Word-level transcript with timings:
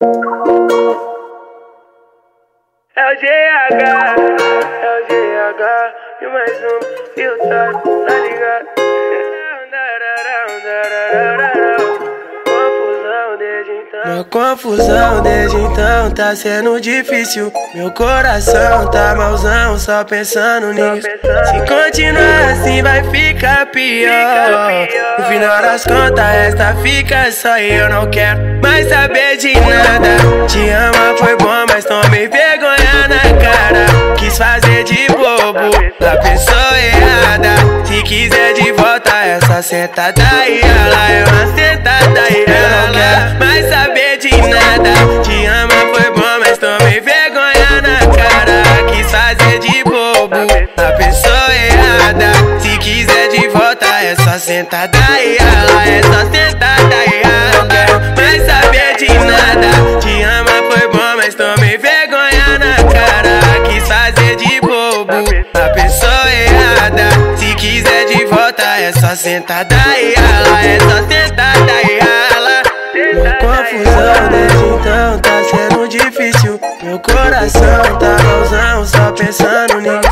É 0.00 0.04
o 0.04 0.10
GH, 3.16 3.26
é 4.80 4.94
o 4.94 5.00
GH 5.08 5.62
e 6.20 6.26
mais 6.28 6.56
um 6.62 6.78
filtrado, 7.16 7.82
tá 8.06 8.14
ligado? 8.14 8.68
Confusão 12.44 13.36
desde 13.38 13.72
então. 13.72 14.14
Uma 14.14 14.24
confusão 14.24 15.20
desde 15.22 15.56
então 15.56 16.10
tá 16.12 16.36
sendo 16.36 16.80
difícil. 16.80 17.52
Meu 17.74 17.90
coração 17.90 18.88
tá 18.92 19.16
malzão, 19.16 19.76
só 19.78 20.04
pensando 20.04 20.72
nisso. 20.74 21.08
Se 21.08 21.58
continuar 21.66 22.52
assim 22.52 22.84
vai 22.84 23.02
ficar 23.10 23.66
pior. 23.66 24.86
Das 25.78 25.86
contas, 25.86 26.34
esta 26.34 26.74
fica 26.82 27.30
só 27.30 27.56
e 27.56 27.72
eu 27.72 27.88
não 27.88 28.10
quero 28.10 28.40
mais 28.60 28.88
saber 28.88 29.36
de 29.36 29.54
nada. 29.54 30.16
Te 30.48 30.70
ama 30.70 31.16
foi 31.16 31.36
bom, 31.36 31.66
mas 31.68 31.84
tomei 31.84 32.26
vergonha 32.26 33.06
na 33.06 33.20
cara. 33.40 34.14
Quis 34.16 34.36
fazer 34.36 34.82
de 34.82 35.06
bobo 35.06 35.70
da 36.00 36.16
pessoa 36.16 36.80
errada. 36.80 37.84
Se 37.84 38.02
quiser 38.02 38.54
de 38.54 38.72
volta, 38.72 39.24
essa 39.24 39.62
sentada 39.62 40.20
e 40.48 40.60
ela 40.62 41.10
é 41.12 41.24
uma 41.24 41.46
sentada 41.54 41.97
sentada 54.48 54.96
e 55.22 55.36
ela 55.36 55.86
é 55.86 56.02
só 56.02 56.24
sentada 56.32 56.96
e 57.04 57.20
ela 57.22 57.52
não 57.52 57.68
quer 57.68 58.16
mais 58.16 58.46
saber 58.46 58.96
de 58.96 59.12
nada. 59.12 60.00
Te 60.00 60.22
ama 60.22 60.72
foi 60.72 60.88
bom, 60.88 61.16
mas 61.18 61.34
tomei 61.34 61.76
vergonha 61.76 62.58
na 62.58 62.76
cara. 62.90 63.60
Quis 63.68 63.86
fazer 63.86 64.36
de 64.36 64.58
bobo 64.62 65.12
a 65.52 65.68
pessoa 65.74 66.32
errada. 66.32 67.10
Se 67.36 67.54
quiser 67.56 68.06
de 68.06 68.24
volta, 68.24 68.62
é 68.62 68.90
só 68.92 69.14
sentada 69.14 69.76
e 70.00 70.14
ela 70.14 70.64
é 70.64 70.78
só 70.80 71.06
sentada 71.06 71.72
e 71.84 71.98
ela. 72.32 72.62
Uma 73.20 73.32
confusão 73.34 74.28
desde 74.30 74.58
então 74.64 75.18
tá 75.18 75.42
sendo 75.44 75.88
difícil. 75.88 76.58
Meu 76.82 76.98
coração 77.00 77.98
tá 77.98 78.16
malzão, 78.24 78.86
só 78.86 79.12
pensando 79.12 79.78
nisso. 79.82 80.07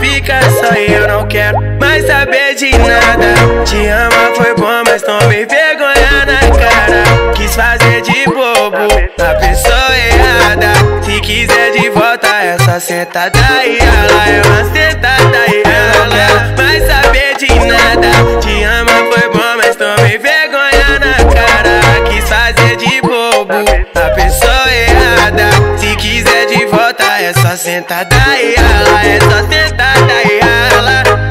Fica 0.00 0.40
só 0.50 0.74
e 0.74 0.92
eu 0.92 1.08
não 1.08 1.26
quero 1.26 1.58
mais 1.80 2.06
saber 2.06 2.54
de 2.54 2.70
nada. 2.78 3.64
Te 3.64 3.86
ama 3.86 4.34
foi 4.34 4.54
bom, 4.54 4.82
mas 4.86 5.02
tomei 5.02 5.46
vergonha 5.46 6.26
na 6.26 6.40
cara. 6.58 7.32
Quis 7.34 7.54
fazer 7.54 8.00
de 8.02 8.24
bobo 8.26 8.76
a 9.18 9.34
pessoa 9.34 9.96
errada. 9.96 10.72
Se 11.02 11.20
quiser 11.20 11.72
de 11.72 11.90
volta, 11.90 12.28
essa 12.42 12.80
sentada 12.80 13.38
e 13.64 13.78
ela 13.78 14.28
é 14.28 14.42
uma 14.46 14.64
sentada 14.72 15.46
e 15.48 15.62
ela 15.64 16.04
não 16.04 16.56
quer 16.56 16.62
mais 16.62 16.86
saber 16.86 17.36
de 17.36 17.54
nada. 17.66 18.40
Te 18.40 18.62
ama 18.64 19.12
foi 19.12 19.28
bom, 19.30 19.56
mas 19.56 19.76
tomei 19.76 20.18
vergonha 20.18 20.98
na 21.00 21.14
cara. 21.34 22.08
Quis 22.08 22.28
fazer 22.28 22.76
de 22.76 23.00
bobo 23.00 23.54
a 23.94 24.10
pessoa 24.10 24.72
errada. 24.72 25.78
Se 25.78 25.96
quiser 25.96 26.46
de 26.46 26.66
volta, 26.66 27.04
é 27.20 27.32
só 27.32 27.56
sentada 27.56 28.16
e 28.40 28.54
ela 28.54 29.06
é 29.06 29.18
só 29.20 29.48
sentada 29.48 29.87
e. 30.12 30.40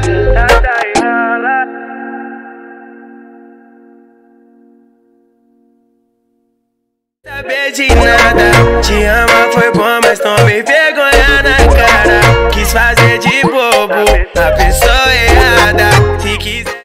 Sentada 0.09 0.73
e. 0.85 0.97
Saber 7.23 7.71
de 7.71 7.87
nada, 7.95 8.51
te 8.81 8.93
bom, 9.03 9.26